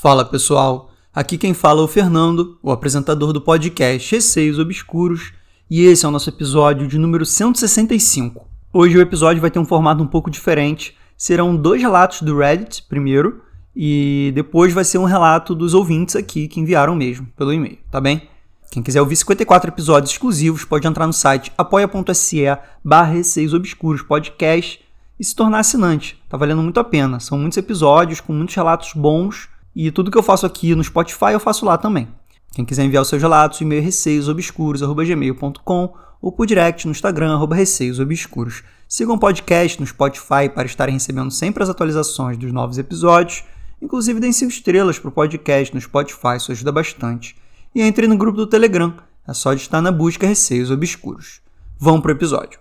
Fala 0.00 0.24
pessoal, 0.24 0.92
aqui 1.12 1.36
quem 1.36 1.52
fala 1.52 1.80
é 1.80 1.82
o 1.82 1.88
Fernando, 1.88 2.56
o 2.62 2.70
apresentador 2.70 3.32
do 3.32 3.40
podcast 3.40 4.14
Receios 4.14 4.56
Obscuros, 4.56 5.32
e 5.68 5.86
esse 5.86 6.06
é 6.06 6.08
o 6.08 6.12
nosso 6.12 6.30
episódio 6.30 6.86
de 6.86 6.96
número 6.96 7.26
165. 7.26 8.46
Hoje 8.72 8.96
o 8.96 9.00
episódio 9.00 9.40
vai 9.40 9.50
ter 9.50 9.58
um 9.58 9.64
formato 9.64 10.00
um 10.00 10.06
pouco 10.06 10.30
diferente, 10.30 10.96
serão 11.16 11.56
dois 11.56 11.82
relatos 11.82 12.22
do 12.22 12.38
Reddit 12.38 12.84
primeiro, 12.88 13.42
e 13.74 14.30
depois 14.36 14.72
vai 14.72 14.84
ser 14.84 14.98
um 14.98 15.04
relato 15.04 15.52
dos 15.52 15.74
ouvintes 15.74 16.14
aqui 16.14 16.46
que 16.46 16.60
enviaram 16.60 16.94
mesmo, 16.94 17.26
pelo 17.36 17.52
e-mail, 17.52 17.78
tá 17.90 18.00
bem? 18.00 18.22
Quem 18.70 18.84
quiser 18.84 19.00
ouvir 19.00 19.16
54 19.16 19.68
episódios 19.68 20.12
exclusivos 20.12 20.64
pode 20.64 20.86
entrar 20.86 21.08
no 21.08 21.12
site 21.12 21.50
apoia.se 21.58 22.44
barra 22.84 23.14
Obscuros 23.52 24.02
Podcast 24.02 24.80
e 25.18 25.24
se 25.24 25.34
tornar 25.34 25.58
assinante. 25.58 26.22
Tá 26.28 26.36
valendo 26.36 26.62
muito 26.62 26.78
a 26.78 26.84
pena. 26.84 27.18
São 27.18 27.36
muitos 27.36 27.58
episódios 27.58 28.20
com 28.20 28.32
muitos 28.32 28.54
relatos 28.54 28.92
bons 28.94 29.48
e 29.86 29.92
tudo 29.92 30.10
que 30.10 30.18
eu 30.18 30.24
faço 30.24 30.44
aqui 30.44 30.74
no 30.74 30.82
Spotify 30.82 31.30
eu 31.32 31.38
faço 31.38 31.64
lá 31.64 31.78
também. 31.78 32.08
Quem 32.52 32.64
quiser 32.64 32.84
enviar 32.84 33.02
os 33.02 33.08
seus 33.08 33.22
relatos, 33.22 33.60
e-mail 33.60 33.80
receiosobscuros.gmail.com 33.82 35.94
ou 36.20 36.32
por 36.32 36.46
direct 36.46 36.84
no 36.84 36.90
Instagram, 36.90 37.32
arroba 37.32 37.54
receiosobscuros. 37.54 38.64
Sigam 38.88 39.14
o 39.14 39.18
podcast 39.18 39.80
no 39.80 39.86
Spotify 39.86 40.48
para 40.52 40.66
estarem 40.66 40.94
recebendo 40.94 41.30
sempre 41.30 41.62
as 41.62 41.68
atualizações 41.68 42.36
dos 42.36 42.50
novos 42.50 42.76
episódios. 42.76 43.44
Inclusive, 43.80 44.18
deem 44.18 44.32
5 44.32 44.50
estrelas 44.50 44.98
para 44.98 45.10
o 45.10 45.12
podcast 45.12 45.72
no 45.72 45.80
Spotify, 45.80 46.38
isso 46.38 46.50
ajuda 46.50 46.72
bastante. 46.72 47.36
E 47.72 47.80
entre 47.80 48.08
no 48.08 48.18
grupo 48.18 48.36
do 48.36 48.48
Telegram, 48.48 48.96
é 49.28 49.32
só 49.32 49.54
de 49.54 49.60
estar 49.60 49.80
na 49.80 49.92
busca 49.92 50.26
Receios 50.26 50.72
Obscuros. 50.72 51.40
Vamos 51.78 52.00
para 52.00 52.08
o 52.08 52.16
episódio. 52.16 52.58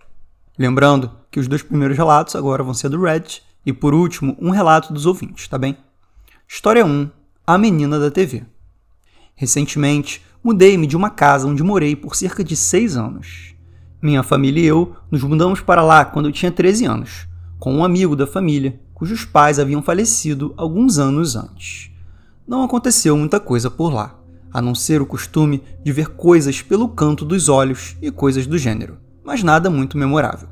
Lembrando 0.59 1.11
que 1.31 1.39
os 1.39 1.47
dois 1.47 1.63
primeiros 1.63 1.97
relatos 1.97 2.36
agora 2.36 2.61
vão 2.61 2.75
ser 2.75 2.89
do 2.89 3.02
Reddit 3.02 3.41
e, 3.66 3.73
por 3.73 3.95
último, 3.95 4.38
um 4.39 4.52
relato 4.52 4.94
dos 4.94 5.08
ouvintes, 5.08 5.47
tá 5.47 5.58
bem? 5.58 5.75
História 6.47 6.86
1 6.86 7.09
A 7.50 7.58
Menina 7.58 7.98
da 7.98 8.12
TV 8.12 8.44
Recentemente, 9.34 10.22
mudei-me 10.44 10.86
de 10.86 10.98
uma 10.98 11.09
casa 11.09 11.48
onde 11.48 11.64
morei 11.64 11.95
por 11.95 12.14
cerca 12.14 12.44
de 12.44 12.58
6 12.58 12.98
anos. 12.98 13.56
Minha 14.02 14.22
família 14.22 14.62
e 14.62 14.66
eu 14.66 14.98
nos 15.09 15.23
mudamos 15.23 15.62
para 15.62 15.81
lá 15.81 16.03
quando 16.03 16.25
eu 16.25 16.34
tinha 16.34 16.52
13 16.52 16.84
anos, 16.84 17.25
com 17.58 17.73
um 17.73 17.86
amigo 17.86 18.18
da 18.18 18.28
família, 18.28 18.78
cujos 18.94 19.23
pais 19.23 19.59
haviam 19.59 19.81
falecido 19.81 20.53
alguns 20.58 21.00
anos 21.00 21.38
antes. 21.38 21.90
Não 22.45 22.64
aconteceu 22.64 23.16
muita 23.16 23.40
coisa 23.40 23.72
por 23.72 23.94
lá, 23.94 24.20
a 24.52 24.62
não 24.62 24.75
ser 24.75 25.02
o 25.02 25.06
costume 25.06 25.64
de 25.81 25.94
ver 25.94 26.09
coisas 26.09 26.62
pelo 26.62 26.90
canto 26.90 27.23
dos 27.23 27.48
olhos 27.48 27.95
e 28.02 28.12
coisas 28.12 28.45
do 28.45 28.58
gênero, 28.58 28.98
mas 29.23 29.42
nada 29.42 29.70
muito 29.70 29.98
memorável. 29.98 30.50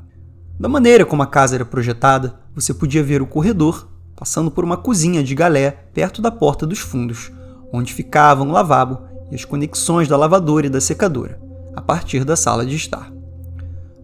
Da 0.58 0.66
maneira 0.66 1.04
como 1.04 1.22
a 1.22 1.26
casa 1.26 1.56
era 1.56 1.64
projetada, 1.66 2.40
você 2.54 2.72
podia 2.72 3.02
ver 3.02 3.20
o 3.20 3.26
corredor 3.26 3.86
passando 4.16 4.50
por 4.50 4.64
uma 4.64 4.78
cozinha 4.78 5.22
de 5.22 5.34
galé 5.34 5.70
perto 5.92 6.22
da 6.22 6.30
porta 6.30 6.66
dos 6.66 6.78
fundos, 6.78 7.30
onde 7.72 7.92
ficavam 7.92 8.48
o 8.48 8.52
lavabo 8.52 9.02
e 9.30 9.34
as 9.34 9.44
conexões 9.44 10.08
da 10.08 10.16
lavadora 10.16 10.66
e 10.66 10.70
da 10.70 10.80
secadora, 10.80 11.38
a 11.74 11.82
partir 11.82 12.24
da 12.24 12.34
sala 12.34 12.64
de 12.64 12.74
estar. 12.74 13.12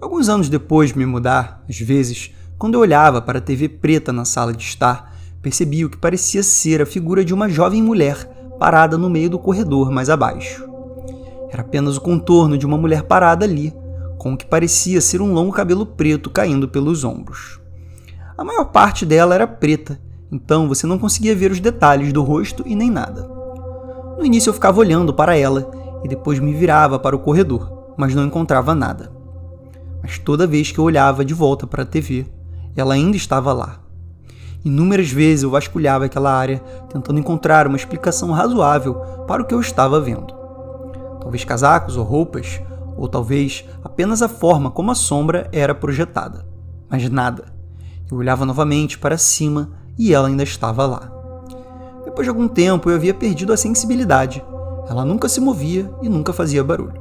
Alguns 0.01 0.29
anos 0.29 0.49
depois 0.49 0.91
de 0.91 0.99
me 0.99 1.07
mudar, 1.07 1.65
às 1.69 1.79
vezes, 1.79 2.31
quando 2.59 2.75
eu 2.75 2.81
olhava 2.81 3.23
para 3.23 3.39
a 3.39 3.43
TV 3.43 3.69
preta 3.69 4.13
na 4.13 4.25
sala 4.25 4.53
de 4.53 4.63
estar, 4.63 5.17
percebi 5.41 5.85
o 5.85 5.91
que 5.91 5.97
parecia 5.97 6.43
ser 6.43 6.83
a 6.83 6.87
figura 6.87 7.25
de 7.25 7.33
uma 7.33 7.49
jovem 7.49 7.83
mulher 7.83 8.27
parada 8.59 8.99
no 8.99 9.09
meio 9.09 9.31
do 9.31 9.39
corredor 9.39 9.91
mais 9.91 10.11
abaixo. 10.11 10.69
Era 11.51 11.63
apenas 11.63 11.97
o 11.97 12.01
contorno 12.01 12.59
de 12.59 12.67
uma 12.67 12.77
mulher 12.77 13.05
parada 13.05 13.45
ali, 13.45 13.75
com 14.19 14.35
o 14.35 14.37
que 14.37 14.47
parecia 14.47 15.01
ser 15.01 15.21
um 15.21 15.33
longo 15.33 15.53
cabelo 15.53 15.85
preto 15.87 16.31
caindo 16.31 16.69
pelos 16.69 17.05
ombros. 17.05 17.62
A 18.37 18.45
maior 18.45 18.65
parte 18.67 19.05
dela 19.05 19.35
era 19.35 19.47
preta, 19.47 20.01
então 20.31 20.67
você 20.67 20.87
não 20.87 20.99
conseguia 20.99 21.37
ver 21.37 21.51
os 21.51 21.61
detalhes 21.61 22.13
do 22.13 22.23
rosto 22.23 22.63
e 22.67 22.75
nem 22.75 22.91
nada. 22.91 23.29
No 24.17 24.25
início 24.25 24.51
eu 24.51 24.55
ficava 24.55 24.81
olhando 24.81 25.13
para 25.13 25.37
ela 25.37 25.71
e 26.03 26.09
depois 26.09 26.39
me 26.39 26.55
virava 26.55 26.99
para 26.99 27.15
o 27.15 27.19
corredor, 27.19 27.93
mas 27.97 28.15
não 28.15 28.25
encontrava 28.25 28.75
nada. 28.75 29.13
Mas 30.03 30.19
toda 30.19 30.47
vez 30.47 30.73
que 30.73 30.79
eu 30.79 30.85
olhava 30.85 31.25
de 31.25 31.35
volta 31.35 31.67
para 31.67 31.83
a 31.83 31.87
TV, 31.87 32.27
ela 32.75 32.95
ainda 32.95 33.17
estava 33.17 33.53
lá. 33.53 33.81
Inúmeras 34.65 35.11
vezes 35.11 35.43
eu 35.43 35.51
vasculhava 35.51 36.05
aquela 36.05 36.33
área, 36.33 36.59
tentando 36.89 37.19
encontrar 37.19 37.67
uma 37.67 37.77
explicação 37.77 38.31
razoável 38.31 38.95
para 39.27 39.43
o 39.43 39.45
que 39.45 39.55
eu 39.55 39.61
estava 39.61 40.01
vendo. 40.01 40.33
Talvez 41.21 41.45
casacos 41.45 41.97
ou 41.97 42.05
roupas, 42.05 42.61
ou 42.97 43.09
talvez 43.09 43.65
apenas 43.83 44.23
a 44.23 44.29
forma 44.29 44.71
como 44.71 44.91
a 44.91 44.95
sombra 44.95 45.49
era 45.53 45.75
projetada. 45.75 46.47
Mas 46.89 47.09
nada. 47.11 47.47
Eu 48.13 48.19
olhava 48.19 48.45
novamente 48.45 48.99
para 48.99 49.17
cima 49.17 49.71
e 49.99 50.13
ela 50.13 50.29
ainda 50.29 50.43
estava 50.43 50.85
lá. 50.85 51.11
Depois 52.05 52.27
de 52.27 52.29
algum 52.29 52.47
tempo 52.47 52.91
eu 52.91 52.97
havia 52.97 53.15
perdido 53.15 53.55
a 53.55 53.57
sensibilidade. 53.57 54.45
Ela 54.87 55.03
nunca 55.03 55.31
se 55.31 55.41
movia 55.41 55.91
e 56.03 56.11
nunca 56.11 56.31
fazia 56.31 56.63
barulho. 56.63 57.01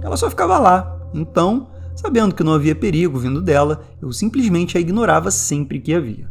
Ela 0.00 0.16
só 0.16 0.30
ficava 0.30 0.58
lá. 0.58 0.96
Então, 1.12 1.68
sabendo 1.94 2.34
que 2.34 2.42
não 2.42 2.54
havia 2.54 2.74
perigo 2.74 3.18
vindo 3.18 3.42
dela, 3.42 3.82
eu 4.00 4.10
simplesmente 4.12 4.78
a 4.78 4.80
ignorava 4.80 5.30
sempre 5.30 5.78
que 5.78 5.92
havia. 5.92 6.26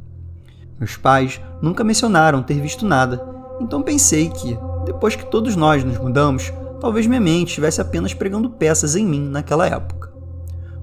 Meus 0.80 0.98
pais 0.98 1.40
nunca 1.62 1.84
mencionaram 1.84 2.42
ter 2.42 2.60
visto 2.60 2.84
nada, 2.84 3.24
então 3.62 3.84
pensei 3.84 4.30
que, 4.30 4.58
depois 4.86 5.16
que 5.16 5.26
todos 5.28 5.56
nós 5.56 5.84
nos 5.84 6.00
mudamos, 6.00 6.52
talvez 6.82 7.06
minha 7.06 7.22
mente 7.22 7.50
estivesse 7.50 7.80
apenas 7.80 8.14
pregando 8.14 8.50
peças 8.50 8.96
em 8.96 9.06
mim 9.06 9.30
naquela 9.30 9.68
época. 9.68 10.12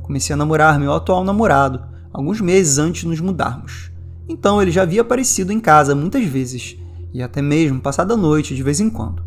Comecei 0.01 0.33
a 0.33 0.37
namorar 0.37 0.79
meu 0.79 0.93
atual 0.93 1.25
namorado, 1.25 1.92
alguns 2.13 2.41
meses 2.41 2.79
antes 2.79 3.03
de 3.03 3.09
nos 3.09 3.21
mudarmos. 3.21 3.91
Então 4.29 4.61
ele 4.61 4.71
já 4.71 4.83
havia 4.83 5.01
aparecido 5.01 5.53
em 5.53 5.61
casa 5.61 5.95
muitas 5.95 6.25
vezes, 6.25 6.77
e 7.13 7.23
até 7.23 7.43
mesmo 7.43 7.81
passado 7.81 8.13
a 8.13 8.17
noite 8.17 8.55
de 8.55 8.63
vez 8.63 8.81
em 8.81 8.91
quando. 8.91 9.23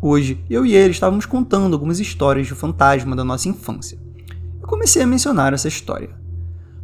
Hoje, 0.00 0.44
eu 0.48 0.64
e 0.64 0.74
ele 0.74 0.92
estávamos 0.92 1.26
contando 1.26 1.74
algumas 1.74 1.98
histórias 1.98 2.46
de 2.46 2.54
fantasma 2.54 3.16
da 3.16 3.24
nossa 3.24 3.48
infância. 3.48 3.98
Eu 4.60 4.68
comecei 4.68 5.02
a 5.02 5.06
mencionar 5.06 5.52
essa 5.52 5.66
história, 5.66 6.10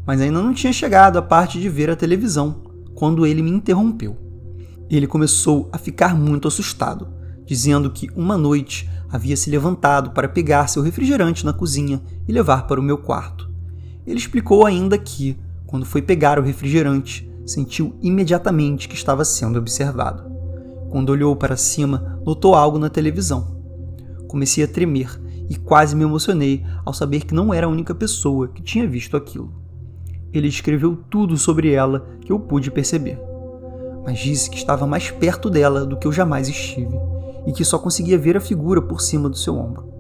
mas 0.04 0.20
ainda 0.20 0.42
não 0.42 0.52
tinha 0.52 0.72
chegado 0.72 1.16
à 1.16 1.22
parte 1.22 1.60
de 1.60 1.68
ver 1.68 1.88
a 1.90 1.96
televisão, 1.96 2.62
quando 2.94 3.24
ele 3.24 3.42
me 3.42 3.50
interrompeu. 3.50 4.16
Ele 4.90 5.06
começou 5.06 5.68
a 5.72 5.78
ficar 5.78 6.14
muito 6.16 6.48
assustado, 6.48 7.08
dizendo 7.46 7.90
que 7.90 8.10
uma 8.16 8.36
noite 8.36 8.90
havia 9.10 9.36
se 9.36 9.48
levantado 9.48 10.10
para 10.10 10.28
pegar 10.28 10.66
seu 10.66 10.82
refrigerante 10.82 11.44
na 11.44 11.52
cozinha 11.52 12.02
e 12.26 12.32
levar 12.32 12.66
para 12.66 12.80
o 12.80 12.82
meu 12.82 12.98
quarto. 12.98 13.53
Ele 14.06 14.18
explicou 14.18 14.66
ainda 14.66 14.98
que, 14.98 15.36
quando 15.66 15.86
foi 15.86 16.02
pegar 16.02 16.38
o 16.38 16.42
refrigerante, 16.42 17.30
sentiu 17.46 17.94
imediatamente 18.02 18.88
que 18.88 18.94
estava 18.94 19.24
sendo 19.24 19.58
observado. 19.58 20.24
Quando 20.90 21.10
olhou 21.10 21.34
para 21.34 21.56
cima, 21.56 22.20
notou 22.24 22.54
algo 22.54 22.78
na 22.78 22.88
televisão. 22.88 23.58
Comecei 24.28 24.64
a 24.64 24.68
tremer 24.68 25.20
e 25.48 25.56
quase 25.56 25.94
me 25.96 26.04
emocionei 26.04 26.64
ao 26.84 26.94
saber 26.94 27.24
que 27.24 27.34
não 27.34 27.52
era 27.52 27.66
a 27.66 27.70
única 27.70 27.94
pessoa 27.94 28.48
que 28.48 28.62
tinha 28.62 28.86
visto 28.86 29.16
aquilo. 29.16 29.52
Ele 30.32 30.48
escreveu 30.48 30.96
tudo 30.96 31.36
sobre 31.36 31.72
ela 31.72 32.06
que 32.20 32.32
eu 32.32 32.40
pude 32.40 32.70
perceber, 32.70 33.18
mas 34.04 34.18
disse 34.18 34.50
que 34.50 34.56
estava 34.56 34.86
mais 34.86 35.10
perto 35.10 35.50
dela 35.50 35.84
do 35.84 35.96
que 35.96 36.06
eu 36.06 36.12
jamais 36.12 36.48
estive 36.48 36.96
e 37.46 37.52
que 37.52 37.64
só 37.64 37.78
conseguia 37.78 38.18
ver 38.18 38.36
a 38.36 38.40
figura 38.40 38.80
por 38.80 39.00
cima 39.00 39.28
do 39.28 39.36
seu 39.36 39.56
ombro. 39.56 39.92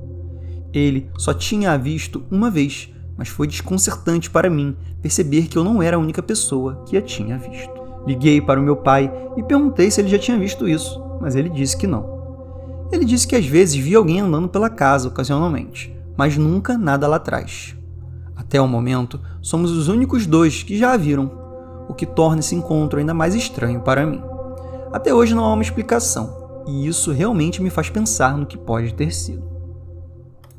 Ele 0.72 1.10
só 1.16 1.32
tinha 1.32 1.72
a 1.72 1.76
visto 1.76 2.24
uma 2.30 2.50
vez 2.50 2.93
mas 3.16 3.28
foi 3.28 3.46
desconcertante 3.46 4.30
para 4.30 4.50
mim 4.50 4.76
perceber 5.00 5.48
que 5.48 5.56
eu 5.56 5.64
não 5.64 5.82
era 5.82 5.96
a 5.96 6.00
única 6.00 6.22
pessoa 6.22 6.82
que 6.86 6.96
a 6.96 7.02
tinha 7.02 7.38
visto. 7.38 7.72
Liguei 8.06 8.40
para 8.40 8.60
o 8.60 8.62
meu 8.62 8.76
pai 8.76 9.10
e 9.36 9.42
perguntei 9.42 9.90
se 9.90 10.00
ele 10.00 10.08
já 10.08 10.18
tinha 10.18 10.38
visto 10.38 10.68
isso, 10.68 11.02
mas 11.20 11.34
ele 11.34 11.48
disse 11.48 11.76
que 11.76 11.86
não. 11.86 12.86
Ele 12.92 13.04
disse 13.04 13.26
que 13.26 13.36
às 13.36 13.46
vezes 13.46 13.76
via 13.76 13.98
alguém 13.98 14.20
andando 14.20 14.48
pela 14.48 14.68
casa 14.68 15.08
ocasionalmente, 15.08 15.94
mas 16.16 16.36
nunca 16.36 16.76
nada 16.76 17.08
lá 17.08 17.16
atrás. 17.16 17.74
Até 18.36 18.60
o 18.60 18.68
momento, 18.68 19.20
somos 19.40 19.70
os 19.70 19.88
únicos 19.88 20.26
dois 20.26 20.62
que 20.62 20.76
já 20.76 20.92
a 20.92 20.96
viram, 20.96 21.30
o 21.88 21.94
que 21.94 22.04
torna 22.04 22.40
esse 22.40 22.54
encontro 22.54 22.98
ainda 22.98 23.14
mais 23.14 23.34
estranho 23.34 23.80
para 23.80 24.06
mim. 24.06 24.22
Até 24.92 25.14
hoje 25.14 25.34
não 25.34 25.44
há 25.44 25.52
uma 25.52 25.62
explicação, 25.62 26.62
e 26.66 26.86
isso 26.86 27.10
realmente 27.10 27.62
me 27.62 27.70
faz 27.70 27.88
pensar 27.88 28.36
no 28.36 28.46
que 28.46 28.58
pode 28.58 28.94
ter 28.94 29.12
sido. 29.12 29.44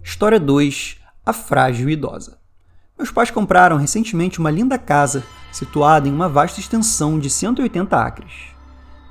História 0.04 0.40
2 0.40 0.98
A 1.26 1.34
Frágil 1.34 1.90
Idosa 1.90 2.45
meus 2.98 3.12
pais 3.12 3.30
compraram 3.30 3.78
recentemente 3.78 4.40
uma 4.40 4.50
linda 4.50 4.78
casa 4.78 5.24
situada 5.52 6.08
em 6.08 6.12
uma 6.12 6.30
vasta 6.30 6.60
extensão 6.60 7.20
de 7.20 7.30
180 7.30 7.96
acres. 7.98 8.34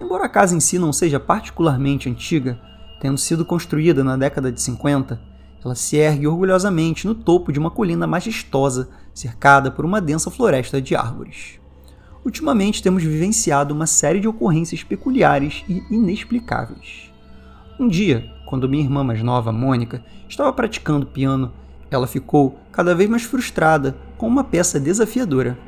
Embora 0.01 0.25
a 0.25 0.29
casa 0.29 0.57
em 0.57 0.61
si 0.61 0.79
não 0.79 0.93
seja 0.93 1.21
particularmente 1.21 2.09
antiga, 2.09 2.59
tendo 3.01 3.19
sido 3.19 3.45
construída 3.45 4.03
na 4.03 4.17
década 4.17 4.51
de 4.51 4.61
50, 4.61 5.21
ela 5.65 5.75
se 5.75 5.97
ergue 5.97 6.27
orgulhosamente 6.27 7.07
no 7.07 7.15
topo 7.15 7.53
de 7.53 7.59
uma 7.59 7.71
colina 7.71 8.07
majestosa 8.07 8.89
cercada 9.15 9.71
por 9.71 9.85
uma 9.85 10.01
densa 10.01 10.31
floresta 10.31 10.81
de 10.81 10.95
árvores. 10.95 11.61
Ultimamente 12.25 12.83
temos 12.83 13.03
vivenciado 13.03 13.75
uma 13.75 13.87
série 13.87 14.21
de 14.21 14.29
ocorrências 14.29 14.83
peculiares 14.83 15.63
e 15.69 15.83
inexplicáveis. 15.91 17.11
Um 17.79 17.87
dia, 17.87 18.31
quando 18.47 18.69
minha 18.69 18.85
irmã 18.85 19.05
mais 19.05 19.23
nova, 19.23 19.53
Mônica, 19.53 20.03
estava 20.29 20.53
praticando 20.53 21.07
piano 21.07 21.53
ela 21.95 22.07
ficou 22.07 22.59
cada 22.73 22.95
vez 22.95 23.09
mais 23.09 23.23
frustrada 23.23 23.97
com 24.17 24.27
uma 24.27 24.45
peça 24.45 24.81
desafiadora. 24.81 25.59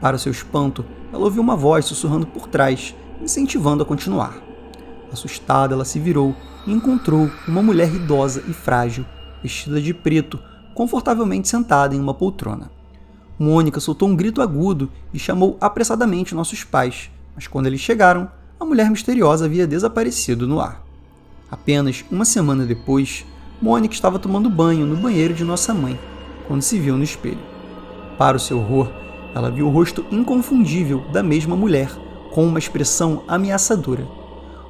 Para 0.00 0.18
seu 0.18 0.32
espanto, 0.32 0.84
ela 1.12 1.24
ouviu 1.24 1.42
uma 1.42 1.56
voz 1.56 1.84
sussurrando 1.84 2.26
por 2.26 2.48
trás, 2.48 2.94
incentivando 3.20 3.82
a 3.82 3.86
continuar. 3.86 4.36
Assustada, 5.12 5.74
ela 5.74 5.84
se 5.84 5.98
virou 5.98 6.34
e 6.66 6.72
encontrou 6.72 7.30
uma 7.46 7.62
mulher 7.62 7.94
idosa 7.94 8.42
e 8.48 8.52
frágil, 8.52 9.04
vestida 9.42 9.80
de 9.80 9.92
preto, 9.92 10.38
confortavelmente 10.74 11.48
sentada 11.48 11.94
em 11.94 12.00
uma 12.00 12.14
poltrona. 12.14 12.70
Mônica 13.38 13.80
soltou 13.80 14.08
um 14.08 14.16
grito 14.16 14.42
agudo 14.42 14.90
e 15.12 15.18
chamou 15.18 15.56
apressadamente 15.60 16.34
nossos 16.34 16.62
pais, 16.62 17.10
mas 17.34 17.46
quando 17.46 17.66
eles 17.66 17.80
chegaram, 17.80 18.30
a 18.58 18.64
mulher 18.64 18.90
misteriosa 18.90 19.46
havia 19.46 19.66
desaparecido 19.66 20.46
no 20.46 20.60
ar. 20.60 20.82
Apenas 21.50 22.04
uma 22.10 22.24
semana 22.24 22.64
depois, 22.64 23.24
Mônica 23.60 23.94
estava 23.94 24.18
tomando 24.18 24.48
banho 24.48 24.86
no 24.86 24.96
banheiro 24.96 25.34
de 25.34 25.44
nossa 25.44 25.74
mãe, 25.74 25.98
quando 26.48 26.62
se 26.62 26.78
viu 26.78 26.96
no 26.96 27.04
espelho. 27.04 27.38
Para 28.16 28.38
o 28.38 28.40
seu 28.40 28.58
horror, 28.58 28.90
ela 29.34 29.50
viu 29.50 29.66
o 29.66 29.70
rosto 29.70 30.04
inconfundível 30.10 31.04
da 31.12 31.22
mesma 31.22 31.54
mulher, 31.54 31.90
com 32.32 32.46
uma 32.46 32.58
expressão 32.58 33.22
ameaçadora. 33.28 34.06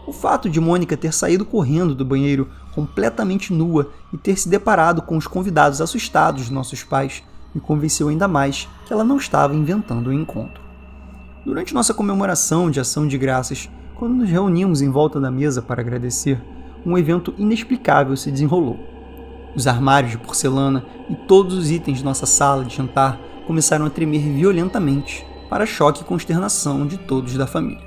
O 0.09 0.13
fato 0.13 0.51
de 0.51 0.61
Mônica 0.61 0.97
ter 0.97 1.15
saído 1.15 1.45
correndo 1.45 1.95
do 1.95 2.05
banheiro 2.05 2.49
completamente 2.75 3.53
nua 3.53 3.91
e 4.13 4.19
ter 4.19 4.37
se 4.37 4.49
deparado 4.49 5.03
com 5.03 5.17
os 5.17 5.27
convidados 5.27 5.81
assustados 5.81 6.47
de 6.47 6.53
nossos 6.53 6.83
pais 6.83 7.23
me 7.55 7.61
convenceu 7.61 8.09
ainda 8.09 8.27
mais 8.27 8.69
que 8.87 8.93
ela 8.93 9.05
não 9.05 9.19
estava 9.19 9.55
inventando 9.55 10.09
o 10.09 10.11
um 10.11 10.13
encontro. 10.13 10.61
Durante 11.45 11.75
nossa 11.75 11.95
comemoração 11.95 12.71
de 12.71 12.81
ação 12.81 13.07
de 13.07 13.17
graças, 13.17 13.71
quando 13.95 14.15
nos 14.15 14.29
reunimos 14.29 14.83
em 14.83 14.91
volta 14.91 15.21
da 15.21 15.31
mesa 15.31 15.63
para 15.63 15.81
agradecer, 15.81 16.41
um 16.85 16.97
evento 16.97 17.35
inexplicável 17.39 18.17
se 18.17 18.31
desenrolou. 18.31 18.79
Os 19.55 19.67
armários 19.67 20.13
de 20.13 20.19
porcelana 20.19 20.85
e 21.09 21.15
todos 21.15 21.57
os 21.57 21.71
itens 21.71 21.99
de 21.99 22.05
nossa 22.05 22.27
sala 22.27 22.65
de 22.65 22.77
jantar 22.77 23.19
começaram 23.47 23.85
a 23.85 23.91
tremer 23.91 24.21
violentamente, 24.21 25.27
para 25.49 25.67
choque 25.67 26.03
e 26.03 26.05
consternação 26.05 26.87
de 26.87 26.97
todos 26.97 27.37
da 27.37 27.47
família. 27.47 27.85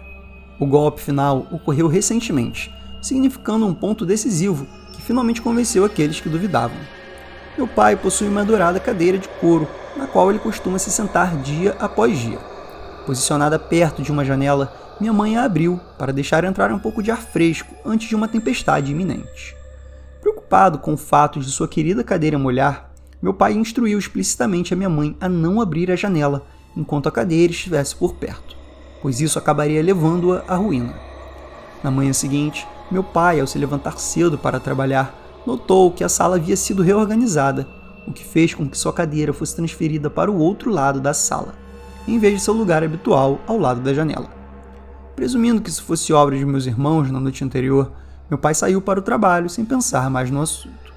O 0.60 0.66
golpe 0.66 1.02
final 1.02 1.48
ocorreu 1.52 1.88
recentemente, 1.88 2.70
significando 3.02 3.66
um 3.66 3.74
ponto 3.74 4.06
decisivo 4.06 4.68
que 4.92 5.02
finalmente 5.02 5.42
convenceu 5.42 5.86
aqueles 5.86 6.20
que 6.20 6.30
duvidavam. 6.30 6.78
Meu 7.58 7.68
pai 7.68 7.96
possui 7.96 8.28
uma 8.28 8.44
dourada 8.44 8.80
cadeira 8.80 9.18
de 9.18 9.28
couro, 9.28 9.68
na 9.96 10.08
qual 10.08 10.30
ele 10.30 10.40
costuma 10.40 10.80
se 10.80 10.92
sentar 10.92 11.38
dia 11.38 11.76
após 11.80 12.18
dia. 12.18 12.40
Posicionada 13.06 13.58
perto 13.58 14.02
de 14.02 14.12
uma 14.12 14.26
janela, 14.26 14.74
minha 15.04 15.12
mãe 15.12 15.36
a 15.36 15.44
abriu 15.44 15.82
para 16.00 16.14
deixar 16.14 16.46
entrar 16.46 16.72
um 16.72 16.80
pouco 16.80 17.04
de 17.04 17.12
ar 17.12 17.22
fresco 17.22 17.76
antes 17.86 18.08
de 18.08 18.16
uma 18.16 18.26
tempestade 18.26 18.94
iminente. 18.94 19.54
Preocupado 20.22 20.80
com 20.80 20.94
o 20.94 20.98
fato 20.98 21.42
de 21.42 21.52
sua 21.52 21.68
querida 21.68 22.06
cadeira 22.06 22.40
molhar, 22.40 22.90
meu 23.22 23.34
pai 23.34 23.52
instruiu 23.52 24.00
explicitamente 24.00 24.74
a 24.74 24.78
minha 24.78 24.88
mãe 24.88 25.14
a 25.20 25.28
não 25.28 25.60
abrir 25.60 25.92
a 25.92 25.98
janela 25.98 26.48
enquanto 26.74 27.10
a 27.10 27.12
cadeira 27.12 27.52
estivesse 27.52 27.94
por 27.94 28.14
perto, 28.14 28.56
pois 29.02 29.20
isso 29.20 29.38
acabaria 29.38 29.84
levando-a 29.84 30.46
à 30.48 30.56
ruína. 30.56 30.96
Na 31.84 31.92
manhã 31.92 32.14
seguinte, 32.14 32.66
meu 32.90 33.04
pai, 33.04 33.42
ao 33.42 33.48
se 33.48 33.60
levantar 33.60 34.00
cedo 34.00 34.38
para 34.38 34.58
trabalhar, 34.58 35.14
notou 35.46 35.92
que 35.92 36.06
a 36.06 36.08
sala 36.08 36.38
havia 36.38 36.56
sido 36.56 36.82
reorganizada, 36.82 37.68
o 38.08 38.14
que 38.14 38.24
fez 38.24 38.54
com 38.54 38.70
que 38.70 38.78
sua 38.78 38.94
cadeira 38.94 39.34
fosse 39.34 39.54
transferida 39.54 40.10
para 40.10 40.32
o 40.32 40.38
outro 40.38 40.72
lado 40.72 41.02
da 41.02 41.14
sala, 41.14 41.56
em 42.08 42.18
vez 42.18 42.36
de 42.36 42.40
seu 42.40 42.54
lugar 42.54 42.82
habitual 42.86 43.42
ao 43.46 43.58
lado 43.58 43.82
da 43.82 43.94
janela. 43.94 44.43
Presumindo 45.16 45.62
que 45.62 45.70
isso 45.70 45.84
fosse 45.84 46.12
obra 46.12 46.38
de 46.38 46.46
meus 46.46 46.66
irmãos 46.66 47.12
na 47.12 47.20
noite 47.20 47.44
anterior, 47.44 47.92
meu 48.30 48.38
pai 48.38 48.54
saiu 48.54 48.82
para 48.82 49.00
o 49.00 49.04
trabalho 49.04 49.50
sem 49.50 49.64
pensar 49.64 50.10
mais 50.10 50.32
no 50.32 50.42
assunto. 50.42 50.94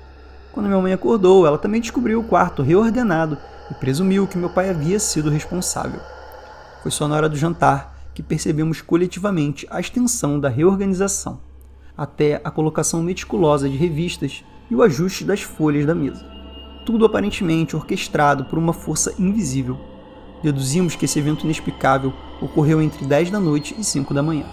Quando 0.52 0.66
minha 0.66 0.80
mãe 0.80 0.92
acordou, 0.92 1.46
ela 1.46 1.58
também 1.58 1.80
descobriu 1.80 2.20
o 2.20 2.24
quarto 2.24 2.62
reordenado 2.62 3.36
e 3.70 3.74
presumiu 3.74 4.26
que 4.26 4.38
meu 4.38 4.48
pai 4.48 4.70
havia 4.70 4.98
sido 4.98 5.28
responsável. 5.28 6.00
Foi 6.82 6.90
só 6.90 7.06
na 7.06 7.16
hora 7.16 7.28
do 7.28 7.36
jantar 7.36 7.94
que 8.14 8.22
percebemos 8.22 8.80
coletivamente 8.80 9.66
a 9.70 9.78
extensão 9.78 10.40
da 10.40 10.48
reorganização 10.48 11.40
até 11.96 12.40
a 12.44 12.50
colocação 12.50 13.02
meticulosa 13.02 13.68
de 13.68 13.76
revistas 13.76 14.44
e 14.70 14.74
o 14.74 14.82
ajuste 14.82 15.24
das 15.24 15.40
folhas 15.40 15.86
da 15.86 15.94
mesa. 15.94 16.24
Tudo 16.84 17.04
aparentemente 17.04 17.74
orquestrado 17.74 18.44
por 18.44 18.58
uma 18.58 18.72
força 18.72 19.14
invisível. 19.18 19.78
Deduzimos 20.42 20.94
que 20.94 21.04
esse 21.04 21.18
evento 21.18 21.44
inexplicável 21.44 22.12
ocorreu 22.40 22.80
entre 22.82 23.04
10 23.04 23.30
da 23.30 23.40
noite 23.40 23.74
e 23.78 23.84
5 23.84 24.12
da 24.12 24.22
manhã. 24.22 24.46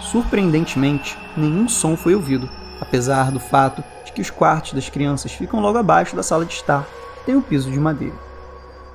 Surpreendentemente, 0.00 1.18
nenhum 1.36 1.68
som 1.68 1.96
foi 1.96 2.14
ouvido, 2.14 2.48
apesar 2.80 3.32
do 3.32 3.40
fato 3.40 3.82
de 4.04 4.12
que 4.12 4.22
os 4.22 4.30
quartos 4.30 4.72
das 4.72 4.88
crianças 4.88 5.32
ficam 5.32 5.60
logo 5.60 5.78
abaixo 5.78 6.14
da 6.14 6.22
sala 6.22 6.44
de 6.44 6.54
estar, 6.54 6.86
que 7.18 7.26
tem 7.26 7.34
o 7.34 7.38
um 7.38 7.42
piso 7.42 7.70
de 7.70 7.78
madeira. 7.78 8.14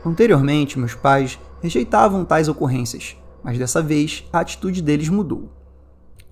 Anteriormente, 0.05 0.79
meus 0.79 0.95
pais 0.95 1.39
rejeitavam 1.61 2.25
tais 2.25 2.47
ocorrências, 2.47 3.15
mas 3.43 3.57
dessa 3.57 3.81
vez 3.81 4.23
a 4.31 4.39
atitude 4.39 4.81
deles 4.81 5.09
mudou. 5.09 5.51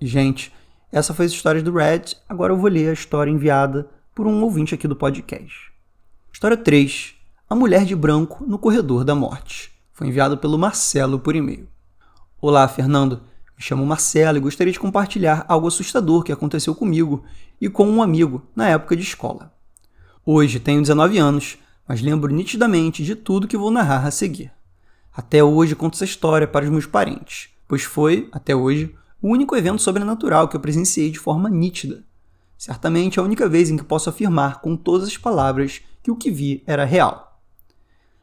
Gente, 0.00 0.52
essa 0.90 1.14
foi 1.14 1.26
a 1.26 1.28
história 1.28 1.62
do 1.62 1.72
Red, 1.72 2.16
agora 2.28 2.52
eu 2.52 2.58
vou 2.58 2.68
ler 2.68 2.90
a 2.90 2.92
história 2.92 3.30
enviada 3.30 3.88
por 4.14 4.26
um 4.26 4.42
ouvinte 4.42 4.74
aqui 4.74 4.86
do 4.86 4.96
podcast. 4.96 5.72
História 6.30 6.56
3. 6.56 7.14
A 7.48 7.54
Mulher 7.54 7.84
de 7.84 7.96
Branco 7.96 8.44
no 8.46 8.58
Corredor 8.58 9.04
da 9.04 9.14
Morte. 9.14 9.71
Foi 9.92 10.08
enviado 10.08 10.38
pelo 10.38 10.58
Marcelo 10.58 11.18
por 11.18 11.36
e-mail. 11.36 11.68
Olá, 12.40 12.66
Fernando. 12.66 13.20
Me 13.54 13.62
chamo 13.62 13.84
Marcelo 13.84 14.38
e 14.38 14.40
gostaria 14.40 14.72
de 14.72 14.80
compartilhar 14.80 15.44
algo 15.46 15.68
assustador 15.68 16.22
que 16.24 16.32
aconteceu 16.32 16.74
comigo 16.74 17.22
e 17.60 17.68
com 17.68 17.86
um 17.86 18.02
amigo 18.02 18.42
na 18.56 18.70
época 18.70 18.96
de 18.96 19.02
escola. 19.02 19.52
Hoje 20.24 20.58
tenho 20.58 20.80
19 20.80 21.18
anos, 21.18 21.58
mas 21.86 22.00
lembro 22.00 22.32
nitidamente 22.32 23.04
de 23.04 23.14
tudo 23.14 23.46
que 23.46 23.56
vou 23.56 23.70
narrar 23.70 24.06
a 24.06 24.10
seguir. 24.10 24.50
Até 25.14 25.44
hoje 25.44 25.76
conto 25.76 25.94
essa 25.94 26.06
história 26.06 26.48
para 26.48 26.64
os 26.64 26.70
meus 26.70 26.86
parentes, 26.86 27.50
pois 27.68 27.82
foi, 27.82 28.30
até 28.32 28.56
hoje, 28.56 28.94
o 29.20 29.28
único 29.28 29.54
evento 29.54 29.82
sobrenatural 29.82 30.48
que 30.48 30.56
eu 30.56 30.60
presenciei 30.60 31.10
de 31.10 31.18
forma 31.18 31.50
nítida. 31.50 32.02
Certamente 32.56 33.20
a 33.20 33.22
única 33.22 33.46
vez 33.46 33.68
em 33.68 33.76
que 33.76 33.84
posso 33.84 34.08
afirmar 34.08 34.62
com 34.62 34.74
todas 34.74 35.08
as 35.08 35.18
palavras 35.18 35.82
que 36.02 36.10
o 36.10 36.16
que 36.16 36.30
vi 36.30 36.62
era 36.66 36.86
real. 36.86 37.31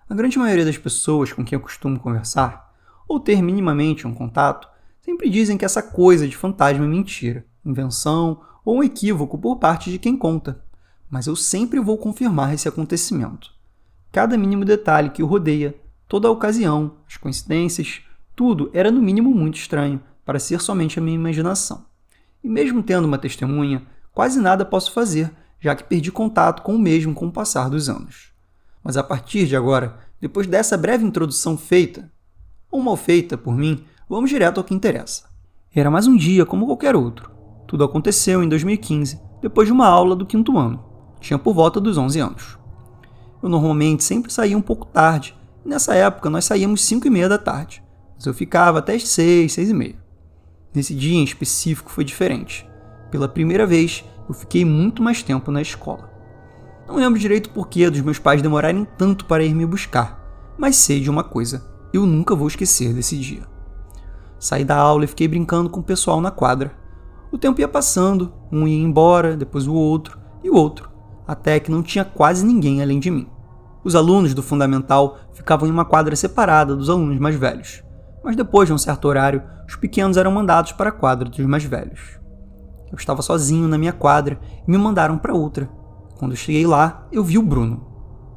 A 0.09 0.15
grande 0.15 0.39
maioria 0.39 0.65
das 0.65 0.75
pessoas 0.75 1.31
com 1.31 1.45
quem 1.45 1.55
eu 1.55 1.59
costumo 1.61 1.99
conversar, 1.99 2.73
ou 3.07 3.19
ter 3.19 3.43
minimamente 3.43 4.07
um 4.07 4.13
contato, 4.13 4.67
sempre 5.03 5.29
dizem 5.29 5.55
que 5.55 5.63
essa 5.63 5.83
coisa 5.83 6.27
de 6.27 6.35
fantasma 6.35 6.83
é 6.83 6.87
mentira, 6.87 7.45
invenção 7.63 8.41
ou 8.65 8.77
um 8.77 8.83
equívoco 8.83 9.37
por 9.37 9.57
parte 9.57 9.91
de 9.91 9.99
quem 9.99 10.17
conta. 10.17 10.63
Mas 11.11 11.27
eu 11.27 11.35
sempre 11.35 11.79
vou 11.79 11.95
confirmar 11.95 12.55
esse 12.55 12.67
acontecimento. 12.67 13.51
Cada 14.11 14.35
mínimo 14.35 14.65
detalhe 14.65 15.11
que 15.11 15.21
o 15.21 15.27
rodeia, 15.27 15.75
toda 16.07 16.27
a 16.27 16.31
ocasião, 16.31 16.95
as 17.07 17.15
coincidências, 17.15 18.01
tudo 18.35 18.71
era 18.73 18.89
no 18.89 19.03
mínimo 19.03 19.29
muito 19.29 19.59
estranho 19.59 20.01
para 20.25 20.39
ser 20.39 20.59
somente 20.59 20.97
a 20.97 21.03
minha 21.03 21.13
imaginação. 21.13 21.85
E 22.43 22.49
mesmo 22.49 22.81
tendo 22.81 23.05
uma 23.05 23.19
testemunha, 23.19 23.83
quase 24.11 24.39
nada 24.39 24.65
posso 24.65 24.91
fazer, 24.91 25.31
já 25.59 25.75
que 25.75 25.83
perdi 25.83 26.11
contato 26.11 26.63
com 26.63 26.75
o 26.75 26.79
mesmo 26.79 27.13
com 27.13 27.27
o 27.27 27.31
passar 27.31 27.69
dos 27.69 27.87
anos. 27.89 28.29
Mas 28.83 28.97
a 28.97 29.03
partir 29.03 29.45
de 29.45 29.55
agora, 29.55 29.99
depois 30.21 30.47
dessa 30.47 30.77
breve 30.77 31.05
introdução 31.05 31.57
feita, 31.57 32.11
ou 32.71 32.81
mal 32.81 32.95
feita 32.95 33.37
por 33.37 33.55
mim, 33.55 33.83
vamos 34.09 34.29
direto 34.29 34.57
ao 34.57 34.63
que 34.63 34.73
interessa. 34.73 35.23
Era 35.73 35.89
mais 35.89 36.07
um 36.07 36.17
dia 36.17 36.45
como 36.45 36.65
qualquer 36.65 36.95
outro. 36.95 37.31
Tudo 37.67 37.83
aconteceu 37.83 38.43
em 38.43 38.49
2015, 38.49 39.21
depois 39.41 39.67
de 39.67 39.71
uma 39.71 39.87
aula 39.87 40.15
do 40.15 40.25
quinto 40.25 40.57
ano. 40.57 40.83
Tinha 41.19 41.37
por 41.37 41.53
volta 41.53 41.79
dos 41.79 41.97
11 41.97 42.19
anos. 42.19 42.57
Eu 43.41 43.49
normalmente 43.49 44.03
sempre 44.03 44.33
saía 44.33 44.57
um 44.57 44.61
pouco 44.61 44.87
tarde, 44.87 45.37
e 45.65 45.69
nessa 45.69 45.95
época 45.95 46.29
nós 46.29 46.45
saíamos 46.45 46.83
5 46.83 47.07
e 47.07 47.09
meia 47.09 47.29
da 47.29 47.37
tarde, 47.37 47.83
mas 48.15 48.25
eu 48.25 48.33
ficava 48.33 48.79
até 48.79 48.95
as 48.95 49.07
6, 49.07 49.53
6 49.53 49.69
e 49.69 49.73
meia. 49.73 49.95
Nesse 50.73 50.93
dia 50.93 51.17
em 51.17 51.23
específico 51.23 51.89
foi 51.89 52.03
diferente. 52.03 52.67
Pela 53.09 53.27
primeira 53.27 53.65
vez, 53.65 54.03
eu 54.27 54.35
fiquei 54.35 54.63
muito 54.65 55.01
mais 55.01 55.23
tempo 55.23 55.51
na 55.51 55.61
escola. 55.61 56.11
Não 56.89 56.97
lembro 56.97 57.17
direito 57.17 57.51
porquê 57.51 57.89
dos 57.89 58.01
meus 58.01 58.19
pais 58.19 58.41
demorarem 58.41 58.85
tanto 58.97 59.23
para 59.23 59.43
ir 59.43 59.53
me 59.53 59.65
buscar, 59.65 60.19
mas 60.57 60.75
sei 60.75 60.99
de 60.99 61.09
uma 61.09 61.23
coisa: 61.23 61.65
eu 61.93 62.05
nunca 62.05 62.35
vou 62.35 62.47
esquecer 62.47 62.93
desse 62.93 63.17
dia. 63.17 63.43
Saí 64.37 64.65
da 64.65 64.75
aula 64.75 65.05
e 65.05 65.07
fiquei 65.07 65.27
brincando 65.27 65.69
com 65.69 65.79
o 65.79 65.83
pessoal 65.83 66.19
na 66.19 66.31
quadra. 66.31 66.73
O 67.31 67.37
tempo 67.37 67.61
ia 67.61 67.67
passando, 67.67 68.33
um 68.51 68.67
ia 68.67 68.83
embora, 68.83 69.37
depois 69.37 69.67
o 69.67 69.73
outro 69.73 70.19
e 70.43 70.49
o 70.49 70.55
outro, 70.55 70.89
até 71.25 71.59
que 71.59 71.71
não 71.71 71.83
tinha 71.83 72.03
quase 72.03 72.45
ninguém 72.45 72.81
além 72.81 72.99
de 72.99 73.11
mim. 73.11 73.27
Os 73.83 73.95
alunos 73.95 74.33
do 74.33 74.41
fundamental 74.41 75.19
ficavam 75.33 75.67
em 75.67 75.71
uma 75.71 75.85
quadra 75.85 76.15
separada 76.15 76.75
dos 76.75 76.89
alunos 76.89 77.19
mais 77.19 77.35
velhos 77.35 77.83
mas 78.23 78.35
depois 78.35 78.67
de 78.67 78.73
um 78.73 78.77
certo 78.77 79.07
horário, 79.07 79.43
os 79.67 79.75
pequenos 79.75 80.17
eram 80.17 80.31
mandados 80.31 80.71
para 80.71 80.89
a 80.89 80.93
quadra 80.93 81.29
dos 81.29 81.45
mais 81.45 81.63
velhos. 81.63 82.19
Eu 82.91 82.97
estava 82.97 83.21
sozinho 83.21 83.67
na 83.67 83.77
minha 83.77 83.93
quadra 83.93 84.39
e 84.67 84.71
me 84.71 84.77
mandaram 84.77 85.17
para 85.17 85.33
outra. 85.33 85.69
Quando 86.19 86.35
cheguei 86.35 86.67
lá, 86.67 87.07
eu 87.13 87.23
vi 87.23 87.37
o 87.37 87.41
Bruno. 87.41 87.87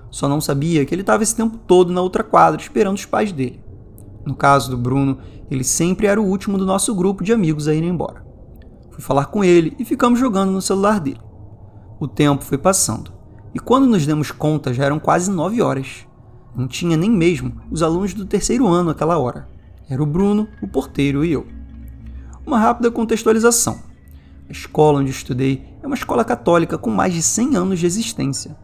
Só 0.09 0.29
não 0.29 0.41
sabia 0.41 0.87
que 0.87 0.95
ele 0.95 1.03
estava 1.03 1.25
esse 1.25 1.35
tempo 1.35 1.59
todo 1.59 1.93
na 1.93 2.01
outra 2.01 2.23
quadra 2.23 2.63
esperando 2.63 2.97
os 2.97 3.05
pais 3.05 3.33
dele. 3.33 3.61
No 4.25 4.37
caso 4.37 4.71
do 4.71 4.79
Bruno, 4.79 5.19
ele 5.51 5.65
sempre 5.65 6.07
era 6.07 6.23
o 6.23 6.25
último 6.25 6.57
do 6.57 6.65
nosso 6.65 6.95
grupo 6.95 7.25
de 7.25 7.33
amigos 7.33 7.67
a 7.67 7.75
ir 7.75 7.83
embora. 7.83 8.25
Fui 8.93 9.03
falar 9.03 9.27
com 9.27 9.43
ele 9.43 9.75
e 9.81 9.85
ficamos 9.85 10.21
jogando 10.21 10.53
no 10.53 10.63
celular 10.63 11.01
dele. 11.01 11.21
O 11.99 12.07
tempo 12.07 12.45
foi 12.45 12.57
passando, 12.57 13.13
e 13.53 13.59
quando 13.59 13.85
nos 13.85 14.07
demos 14.07 14.31
conta 14.31 14.73
já 14.73 14.85
eram 14.85 15.01
quase 15.01 15.29
nove 15.29 15.61
horas. 15.61 16.07
Não 16.55 16.69
tinha 16.69 16.97
nem 16.97 17.11
mesmo 17.11 17.61
os 17.69 17.83
alunos 17.83 18.15
do 18.15 18.25
terceiro 18.25 18.69
ano 18.69 18.91
aquela 18.91 19.19
hora. 19.19 19.49
Era 19.89 20.01
o 20.01 20.07
Bruno, 20.07 20.47
o 20.63 20.69
porteiro 20.69 21.25
e 21.25 21.33
eu. 21.33 21.49
Uma 22.47 22.61
rápida 22.61 22.93
contextualização. 22.93 23.81
A 24.49 24.53
escola 24.53 25.01
onde 25.01 25.11
estudei 25.11 25.72
é 25.83 25.87
uma 25.87 25.97
escola 25.97 26.25
católica 26.25 26.79
com 26.79 26.91
mais 26.91 27.13
de 27.13 27.23
100 27.23 27.57
anos 27.57 27.81
de 27.81 27.87
existência. 27.87 28.57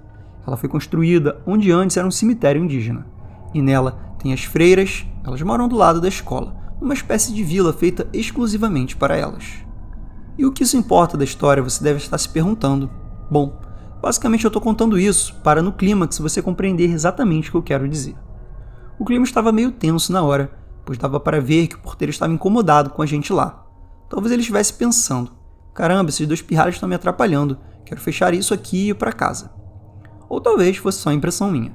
Ela 0.46 0.56
foi 0.56 0.68
construída 0.68 1.40
onde 1.46 1.72
antes 1.72 1.96
era 1.96 2.06
um 2.06 2.10
cemitério 2.10 2.62
indígena. 2.62 3.06
E 3.52 3.60
nela 3.60 4.14
tem 4.18 4.32
as 4.32 4.44
freiras, 4.44 5.04
elas 5.25 5.42
moram 5.42 5.68
do 5.68 5.76
lado 5.76 6.00
da 6.00 6.08
escola, 6.08 6.56
numa 6.80 6.94
espécie 6.94 7.32
de 7.32 7.42
vila 7.42 7.72
feita 7.72 8.08
exclusivamente 8.12 8.96
para 8.96 9.16
elas. 9.16 9.44
E 10.38 10.46
o 10.46 10.52
que 10.52 10.62
isso 10.62 10.76
importa 10.76 11.16
da 11.16 11.25
história, 11.25 11.62
você 11.62 11.82
deve 11.82 11.98
estar 11.98 12.16
se 12.16 12.28
perguntando. 12.28 12.88
Bom, 13.30 13.60
basicamente 14.00 14.44
eu 14.44 14.48
estou 14.48 14.62
contando 14.62 14.98
isso 14.98 15.34
para 15.42 15.60
no 15.60 15.72
clímax 15.72 16.18
você 16.18 16.40
compreender 16.40 16.90
exatamente 16.90 17.48
o 17.48 17.52
que 17.52 17.56
eu 17.58 17.62
quero 17.62 17.88
dizer. 17.88 18.14
O 18.98 19.04
clima 19.04 19.25
estava 19.25 19.52
meio 19.52 19.72
tenso 19.72 20.12
na 20.12 20.22
hora, 20.22 20.50
pois 20.84 20.98
dava 20.98 21.18
para 21.20 21.40
ver 21.40 21.66
que 21.66 21.75
o 21.75 21.80
porteiro 21.80 22.10
estava 22.10 22.32
incomodado 22.32 22.90
com 22.90 23.02
a 23.02 23.06
gente 23.06 23.32
lá. 23.32 23.66
Talvez 24.08 24.32
ele 24.32 24.40
estivesse 24.40 24.72
pensando: 24.72 25.32
caramba, 25.78 26.11
esses 26.11 26.26
dois 26.26 26.42
pirralhos 26.42 26.75
estão 26.75 26.88
me 26.88 26.97
atrapalhando, 26.97 27.56
quero 27.85 28.00
fechar 28.00 28.35
isso 28.35 28.52
aqui 28.52 28.87
e 28.87 28.88
ir 28.88 28.94
para 28.94 29.12
casa. 29.12 29.52
Ou 30.28 30.40
talvez 30.40 30.76
fosse 30.76 30.99
só 30.99 31.12
impressão 31.12 31.52
minha. 31.52 31.73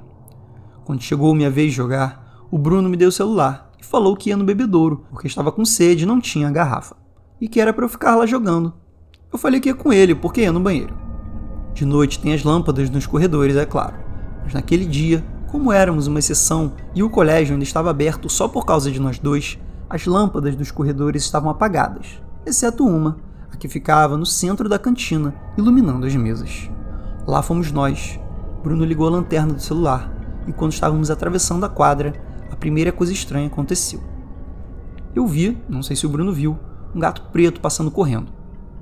Quando 0.83 1.01
chegou 1.01 1.33
minha 1.33 1.50
vez 1.50 1.72
de 1.72 1.77
jogar, 1.77 2.43
o 2.51 2.57
Bruno 2.57 2.89
me 2.89 2.98
deu 2.98 3.07
o 3.07 3.13
celular 3.13 3.72
e 3.79 3.86
falou 3.86 4.17
que 4.17 4.29
ia 4.29 4.36
no 4.36 4.43
bebedouro, 4.43 5.05
porque 5.10 5.27
estava 5.27 5.53
com 5.53 5.63
sede 5.63 6.03
e 6.03 6.05
não 6.05 6.19
tinha 6.19 6.51
garrafa, 6.51 6.98
e 7.39 7.48
que 7.48 7.62
era 7.62 7.72
para 7.72 7.86
eu 7.86 7.89
ficar 7.89 8.17
lá 8.17 8.25
jogando. 8.25 8.74
Eu 9.31 9.39
falei 9.39 9.62
que 9.62 9.69
ia 9.69 9.74
com 9.74 9.93
ele, 9.93 10.13
porque 10.13 10.41
ia 10.41 10.51
no 10.51 10.60
banheiro. 10.60 10.93
De 11.74 11.86
noite 11.86 12.19
tem 12.19 12.33
as 12.33 12.43
lâmpadas 12.43 12.89
nos 12.89 13.07
corredores, 13.07 13.55
é 13.55 13.65
claro, 13.65 13.95
mas 14.43 14.53
naquele 14.53 14.86
dia, 14.86 15.24
como 15.48 15.72
éramos 15.72 16.07
uma 16.07 16.19
exceção 16.19 16.74
e 16.93 17.01
o 17.01 17.10
colégio 17.10 17.53
ainda 17.53 17.63
estava 17.63 17.89
aberto 17.89 18.29
só 18.29 18.50
por 18.50 18.65
causa 18.65 18.91
de 18.91 19.00
nós 19.00 19.17
dois, 19.17 19.57
as 19.89 20.05
lâmpadas 20.05 20.57
dos 20.57 20.72
corredores 20.72 21.24
estavam 21.24 21.50
apagadas, 21.50 22.22
exceto 22.45 22.86
uma, 22.86 23.31
a 23.32 23.32
que 23.63 23.70
ficava 23.70 24.17
no 24.17 24.25
centro 24.25 24.67
da 24.67 24.77
cantina, 24.77 25.34
iluminando 25.58 26.05
as 26.05 26.13
mesas. 26.13 26.70
Lá 27.25 27.41
fomos 27.41 27.72
nós. 27.72 28.20
Bruno 28.62 28.84
ligou 28.84 29.08
a 29.08 29.12
lanterna 29.12 29.53
do 29.53 29.62
celular 29.62 30.13
e 30.46 30.51
quando 30.51 30.74
estávamos 30.74 31.10
atravessando 31.10 31.65
a 31.65 31.70
quadra, 31.70 32.12
a 32.51 32.58
primeira 32.58 32.91
coisa 32.91 33.13
estranha 33.13 33.48
aconteceu. 33.48 34.03
Eu 35.15 35.25
vi, 35.25 35.58
não 35.70 35.82
sei 35.82 35.96
se 35.96 36.05
o 36.05 36.10
Bruno 36.10 36.34
viu, 36.34 36.60
um 36.93 37.00
gato 37.00 37.22
preto 37.32 37.62
passando 37.62 37.89
correndo. 37.89 38.34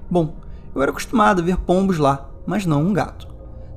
Bom, 0.10 0.38
eu 0.74 0.82
era 0.82 0.90
acostumado 0.90 1.44
a 1.44 1.46
ver 1.46 1.58
pombos 1.58 2.00
lá, 2.00 2.32
mas 2.48 2.66
não 2.66 2.84
um 2.84 2.92
gato. 2.92 3.28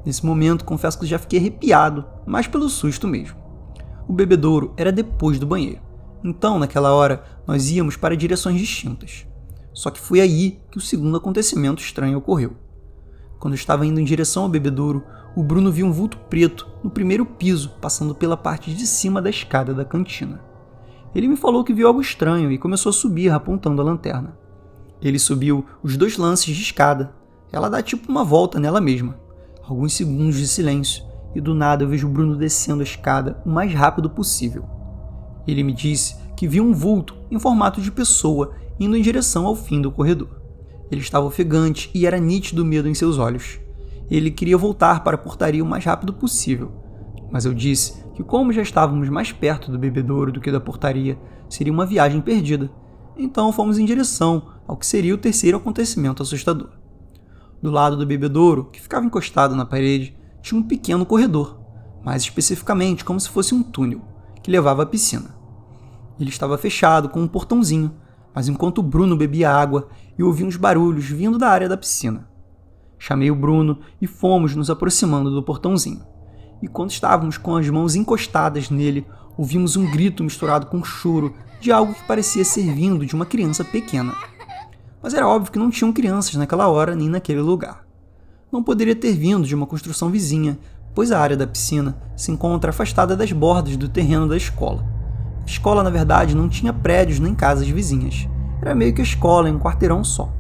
Nesse 0.06 0.25
momento, 0.25 0.64
confesso 0.64 0.99
que 0.99 1.04
já 1.04 1.18
fiquei 1.18 1.38
arrepiado, 1.38 2.06
mais 2.25 2.46
pelo 2.46 2.66
susto 2.70 3.06
mesmo. 3.06 3.37
O 4.08 4.12
bebedouro 4.14 4.73
era 4.75 4.90
depois 4.90 5.38
do 5.38 5.46
banheiro. 5.46 5.82
Então, 6.25 6.58
naquela 6.58 6.94
hora, 6.94 7.23
nós 7.46 7.70
íamos 7.70 7.94
para 7.94 8.16
direções 8.16 8.58
distintas. 8.58 9.26
Só 9.74 9.90
que 9.90 10.00
foi 10.00 10.20
aí 10.20 10.60
que 10.70 10.78
o 10.78 10.80
segundo 10.80 11.16
acontecimento 11.16 11.82
estranho 11.82 12.16
ocorreu. 12.16 12.52
Quando 13.38 13.54
estava 13.54 13.84
indo 13.84 14.00
em 14.00 14.04
direção 14.04 14.44
ao 14.44 14.48
bebedouro, 14.48 15.04
o 15.36 15.42
Bruno 15.42 15.70
viu 15.70 15.84
um 15.84 15.92
vulto 15.92 16.16
preto 16.30 16.66
no 16.82 16.88
primeiro 16.88 17.26
piso, 17.26 17.74
passando 17.80 18.14
pela 18.14 18.36
parte 18.36 18.72
de 18.72 18.86
cima 18.86 19.20
da 19.20 19.28
escada 19.28 19.74
da 19.74 19.84
cantina. 19.84 20.40
Ele 21.14 21.28
me 21.28 21.36
falou 21.36 21.64
que 21.64 21.74
viu 21.74 21.86
algo 21.86 22.00
estranho 22.00 22.50
e 22.50 22.58
começou 22.58 22.90
a 22.90 22.92
subir 22.92 23.30
apontando 23.30 23.82
a 23.82 23.84
lanterna. 23.84 24.38
Ele 25.02 25.18
subiu 25.18 25.66
os 25.82 25.96
dois 25.96 26.16
lances 26.16 26.54
de 26.54 26.62
escada. 26.62 27.14
Ela 27.52 27.68
dá 27.68 27.82
tipo 27.82 28.10
uma 28.10 28.24
volta 28.24 28.58
nela 28.58 28.80
mesma. 28.80 29.18
Alguns 29.62 29.92
segundos 29.92 30.36
de 30.36 30.46
silêncio, 30.46 31.04
e 31.34 31.40
do 31.40 31.54
nada 31.54 31.84
eu 31.84 31.88
vejo 31.88 32.06
o 32.06 32.10
Bruno 32.10 32.36
descendo 32.36 32.80
a 32.80 32.84
escada 32.84 33.40
o 33.44 33.48
mais 33.48 33.74
rápido 33.74 34.08
possível. 34.08 34.64
Ele 35.46 35.62
me 35.62 35.72
disse 35.72 36.16
que 36.36 36.48
viu 36.48 36.64
um 36.64 36.72
vulto 36.72 37.14
em 37.30 37.38
formato 37.38 37.80
de 37.80 37.90
pessoa 37.90 38.52
indo 38.78 38.96
em 38.96 39.02
direção 39.02 39.46
ao 39.46 39.54
fim 39.56 39.80
do 39.80 39.90
corredor. 39.90 40.40
Ele 40.90 41.00
estava 41.00 41.26
ofegante 41.26 41.90
e 41.94 42.06
era 42.06 42.18
nítido 42.18 42.62
o 42.62 42.66
medo 42.66 42.88
em 42.88 42.94
seus 42.94 43.18
olhos. 43.18 43.58
Ele 44.10 44.30
queria 44.30 44.58
voltar 44.58 45.02
para 45.02 45.16
a 45.16 45.18
portaria 45.18 45.62
o 45.62 45.66
mais 45.66 45.84
rápido 45.84 46.12
possível, 46.12 46.72
mas 47.30 47.44
eu 47.44 47.54
disse 47.54 48.04
que, 48.14 48.22
como 48.22 48.52
já 48.52 48.62
estávamos 48.62 49.08
mais 49.08 49.32
perto 49.32 49.72
do 49.72 49.78
bebedouro 49.78 50.30
do 50.30 50.40
que 50.40 50.52
da 50.52 50.60
portaria, 50.60 51.18
seria 51.48 51.72
uma 51.72 51.86
viagem 51.86 52.20
perdida. 52.20 52.70
Então 53.16 53.52
fomos 53.52 53.78
em 53.78 53.84
direção 53.84 54.50
ao 54.66 54.76
que 54.76 54.86
seria 54.86 55.14
o 55.14 55.18
terceiro 55.18 55.56
acontecimento 55.56 56.22
assustador. 56.22 56.70
Do 57.62 57.70
lado 57.70 57.96
do 57.96 58.06
bebedouro, 58.06 58.64
que 58.70 58.80
ficava 58.80 59.06
encostado 59.06 59.56
na 59.56 59.64
parede, 59.64 60.16
tinha 60.42 60.60
um 60.60 60.62
pequeno 60.62 61.06
corredor, 61.06 61.58
mais 62.04 62.22
especificamente 62.22 63.04
como 63.04 63.18
se 63.18 63.30
fosse 63.30 63.54
um 63.54 63.62
túnel, 63.62 64.02
que 64.42 64.50
levava 64.50 64.82
à 64.82 64.86
piscina. 64.86 65.34
Ele 66.20 66.28
estava 66.28 66.58
fechado 66.58 67.08
com 67.08 67.20
um 67.20 67.26
portãozinho, 67.26 67.92
mas 68.34 68.48
enquanto 68.48 68.82
Bruno 68.82 69.16
bebia 69.16 69.50
água, 69.50 69.88
eu 70.18 70.26
ouvi 70.26 70.42
uns 70.44 70.56
barulhos 70.56 71.04
vindo 71.06 71.38
da 71.38 71.48
área 71.48 71.68
da 71.68 71.76
piscina. 71.76 72.28
Chamei 72.98 73.30
o 73.30 73.36
Bruno 73.36 73.78
e 74.00 74.06
fomos 74.06 74.56
nos 74.56 74.70
aproximando 74.70 75.30
do 75.30 75.42
portãozinho. 75.42 76.02
E 76.60 76.66
quando 76.66 76.90
estávamos 76.90 77.36
com 77.36 77.56
as 77.56 77.68
mãos 77.68 77.94
encostadas 77.94 78.70
nele, 78.70 79.06
ouvimos 79.36 79.76
um 79.76 79.90
grito 79.90 80.24
misturado 80.24 80.66
com 80.66 80.82
choro 80.82 81.34
de 81.60 81.70
algo 81.70 81.94
que 81.94 82.02
parecia 82.04 82.44
ser 82.44 82.72
vindo 82.72 83.06
de 83.06 83.14
uma 83.14 83.26
criança 83.26 83.62
pequena. 83.64 84.14
Mas 85.02 85.14
era 85.14 85.28
óbvio 85.28 85.52
que 85.52 85.58
não 85.58 85.70
tinham 85.70 85.92
crianças 85.92 86.34
naquela 86.34 86.68
hora 86.68 86.96
nem 86.96 87.08
naquele 87.08 87.40
lugar. 87.40 87.84
Não 88.50 88.62
poderia 88.62 88.96
ter 88.96 89.12
vindo 89.12 89.46
de 89.46 89.54
uma 89.54 89.66
construção 89.66 90.10
vizinha, 90.10 90.58
pois 90.94 91.12
a 91.12 91.20
área 91.20 91.36
da 91.36 91.46
piscina 91.46 91.96
se 92.16 92.30
encontra 92.30 92.70
afastada 92.70 93.16
das 93.16 93.32
bordas 93.32 93.76
do 93.76 93.88
terreno 93.88 94.28
da 94.28 94.36
escola. 94.36 94.93
A 95.44 95.46
escola, 95.46 95.82
na 95.82 95.90
verdade, 95.90 96.34
não 96.34 96.48
tinha 96.48 96.72
prédios 96.72 97.20
nem 97.20 97.34
casas 97.34 97.68
vizinhas. 97.68 98.26
Era 98.62 98.74
meio 98.74 98.94
que 98.94 99.02
a 99.02 99.04
escola 99.04 99.48
em 99.48 99.52
um 99.52 99.58
quarteirão 99.58 100.02
só. 100.02 100.32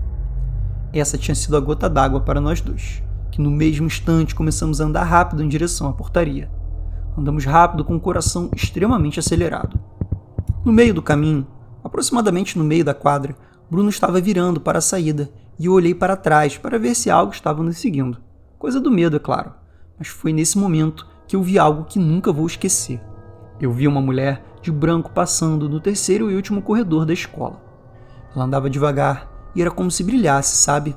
Essa 0.94 1.18
tinha 1.18 1.34
sido 1.34 1.56
a 1.58 1.60
gota 1.60 1.90
d'água 1.90 2.20
para 2.20 2.40
nós 2.40 2.62
dois, 2.62 3.02
que 3.30 3.40
no 3.40 3.50
mesmo 3.50 3.86
instante 3.86 4.34
começamos 4.34 4.80
a 4.80 4.84
andar 4.84 5.04
rápido 5.04 5.42
em 5.42 5.48
direção 5.48 5.88
à 5.88 5.92
portaria. 5.92 6.50
Andamos 7.18 7.44
rápido 7.44 7.84
com 7.84 7.94
o 7.94 8.00
coração 8.00 8.48
extremamente 8.56 9.20
acelerado. 9.20 9.78
No 10.64 10.72
meio 10.72 10.94
do 10.94 11.02
caminho, 11.02 11.46
aproximadamente 11.84 12.56
no 12.56 12.64
meio 12.64 12.84
da 12.84 12.94
quadra, 12.94 13.36
Bruno 13.70 13.90
estava 13.90 14.20
virando 14.20 14.58
para 14.58 14.78
a 14.78 14.82
saída 14.82 15.30
e 15.58 15.66
eu 15.66 15.72
olhei 15.72 15.94
para 15.94 16.16
trás 16.16 16.56
para 16.56 16.78
ver 16.78 16.94
se 16.94 17.10
algo 17.10 17.32
estava 17.32 17.62
nos 17.62 17.76
seguindo. 17.76 18.18
Coisa 18.58 18.80
do 18.80 18.90
medo, 18.90 19.16
é 19.16 19.20
claro. 19.20 19.52
Mas 19.98 20.08
foi 20.08 20.32
nesse 20.32 20.56
momento 20.56 21.06
que 21.28 21.36
eu 21.36 21.42
vi 21.42 21.58
algo 21.58 21.84
que 21.84 21.98
nunca 21.98 22.32
vou 22.32 22.46
esquecer. 22.46 23.00
Eu 23.60 23.70
vi 23.70 23.86
uma 23.86 24.00
mulher 24.00 24.42
de 24.64 24.72
branco 24.72 25.10
passando 25.10 25.68
no 25.68 25.78
terceiro 25.78 26.30
e 26.30 26.34
último 26.34 26.62
corredor 26.62 27.04
da 27.04 27.12
escola. 27.12 27.62
Ela 28.34 28.46
andava 28.46 28.70
devagar 28.70 29.30
e 29.54 29.60
era 29.60 29.70
como 29.70 29.90
se 29.90 30.02
brilhasse, 30.02 30.56
sabe? 30.56 30.96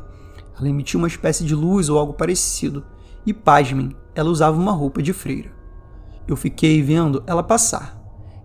Ela 0.57 0.69
emitia 0.69 0.97
uma 0.97 1.07
espécie 1.07 1.43
de 1.43 1.53
luz 1.53 1.89
ou 1.89 1.99
algo 1.99 2.13
parecido, 2.13 2.85
e 3.25 3.33
pasmem, 3.33 3.93
ela 4.15 4.29
usava 4.29 4.57
uma 4.57 4.71
roupa 4.71 5.03
de 5.03 5.11
freira. 5.11 5.51
Eu 6.25 6.37
fiquei 6.37 6.81
vendo 6.81 7.21
ela 7.27 7.43
passar. 7.43 8.01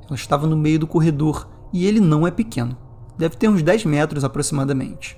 Ela 0.07 0.17
estava 0.17 0.47
no 0.47 0.57
meio 0.57 0.81
do 0.81 0.89
corredor 0.89 1.49
e 1.73 1.87
ele 1.87 2.01
não 2.01 2.27
é 2.27 2.31
pequeno. 2.33 2.77
Deve 3.17 3.37
ter 3.37 3.49
uns 3.49 3.63
10 3.63 3.85
metros 3.85 4.25
aproximadamente. 4.25 5.17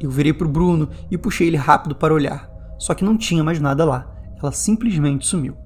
Eu 0.00 0.10
virei 0.10 0.32
para 0.32 0.46
o 0.46 0.50
Bruno 0.50 0.88
e 1.08 1.16
puxei 1.16 1.46
ele 1.46 1.56
rápido 1.56 1.94
para 1.94 2.12
olhar, 2.12 2.50
só 2.78 2.94
que 2.94 3.04
não 3.04 3.16
tinha 3.16 3.44
mais 3.44 3.60
nada 3.60 3.84
lá. 3.84 4.12
Ela 4.42 4.50
simplesmente 4.50 5.24
sumiu. 5.24 5.56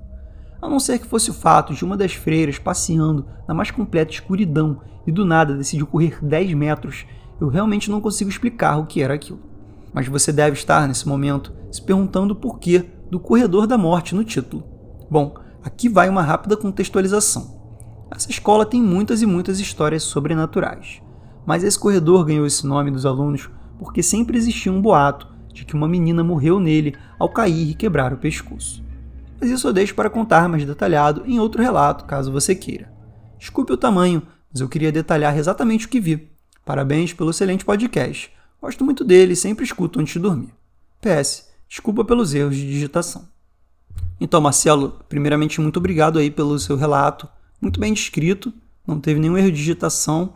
A 0.64 0.68
não 0.68 0.80
ser 0.80 0.98
que 0.98 1.06
fosse 1.06 1.28
o 1.28 1.34
fato 1.34 1.74
de 1.74 1.84
uma 1.84 1.94
das 1.94 2.14
freiras 2.14 2.58
passeando 2.58 3.26
na 3.46 3.52
mais 3.52 3.70
completa 3.70 4.14
escuridão 4.14 4.80
e 5.06 5.12
do 5.12 5.22
nada 5.22 5.54
decidiu 5.54 5.86
correr 5.86 6.24
10 6.24 6.54
metros 6.54 7.04
eu 7.38 7.48
realmente 7.48 7.90
não 7.90 8.00
consigo 8.00 8.30
explicar 8.30 8.78
o 8.78 8.86
que 8.86 9.02
era 9.02 9.12
aquilo. 9.12 9.40
Mas 9.92 10.08
você 10.08 10.32
deve 10.32 10.56
estar, 10.56 10.88
nesse 10.88 11.06
momento, 11.06 11.52
se 11.70 11.82
perguntando 11.82 12.32
o 12.32 12.36
porquê 12.36 12.82
do 13.10 13.20
Corredor 13.20 13.66
da 13.66 13.76
Morte 13.76 14.14
no 14.14 14.24
título. 14.24 14.64
Bom, 15.10 15.34
aqui 15.62 15.86
vai 15.86 16.08
uma 16.08 16.22
rápida 16.22 16.56
contextualização. 16.56 17.60
Essa 18.10 18.30
escola 18.30 18.64
tem 18.64 18.82
muitas 18.82 19.20
e 19.20 19.26
muitas 19.26 19.60
histórias 19.60 20.02
sobrenaturais, 20.02 21.02
mas 21.44 21.62
esse 21.62 21.78
corredor 21.78 22.24
ganhou 22.24 22.46
esse 22.46 22.66
nome 22.66 22.90
dos 22.90 23.04
alunos 23.04 23.50
porque 23.78 24.02
sempre 24.02 24.38
existia 24.38 24.72
um 24.72 24.80
boato 24.80 25.28
de 25.52 25.66
que 25.66 25.74
uma 25.74 25.86
menina 25.86 26.24
morreu 26.24 26.58
nele 26.58 26.94
ao 27.18 27.28
cair 27.28 27.68
e 27.68 27.74
quebrar 27.74 28.14
o 28.14 28.16
pescoço. 28.16 28.83
Mas 29.40 29.50
isso 29.50 29.68
eu 29.68 29.72
deixo 29.72 29.94
para 29.94 30.10
contar 30.10 30.48
mais 30.48 30.64
detalhado 30.64 31.22
em 31.26 31.38
outro 31.38 31.62
relato, 31.62 32.04
caso 32.04 32.32
você 32.32 32.54
queira. 32.54 32.92
Desculpe 33.38 33.72
o 33.72 33.76
tamanho, 33.76 34.22
mas 34.52 34.60
eu 34.60 34.68
queria 34.68 34.92
detalhar 34.92 35.36
exatamente 35.36 35.86
o 35.86 35.88
que 35.88 36.00
vi. 36.00 36.30
Parabéns 36.64 37.12
pelo 37.12 37.30
excelente 37.30 37.64
podcast. 37.64 38.30
Gosto 38.60 38.84
muito 38.84 39.04
dele 39.04 39.34
e 39.34 39.36
sempre 39.36 39.64
escuto 39.64 40.00
antes 40.00 40.14
de 40.14 40.20
dormir. 40.20 40.54
PS, 41.00 41.48
desculpa 41.68 42.04
pelos 42.04 42.32
erros 42.32 42.56
de 42.56 42.66
digitação. 42.66 43.28
Então, 44.20 44.40
Marcelo, 44.40 44.98
primeiramente 45.08 45.60
muito 45.60 45.76
obrigado 45.76 46.18
aí 46.18 46.30
pelo 46.30 46.58
seu 46.58 46.76
relato. 46.76 47.28
Muito 47.60 47.78
bem 47.78 47.92
descrito, 47.92 48.52
não 48.86 48.98
teve 48.98 49.20
nenhum 49.20 49.36
erro 49.36 49.50
de 49.50 49.58
digitação. 49.58 50.32